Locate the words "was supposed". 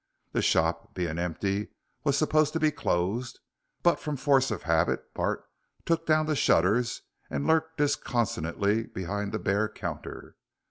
2.03-2.53